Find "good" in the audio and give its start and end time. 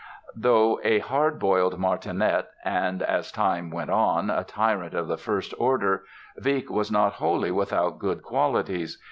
7.99-8.23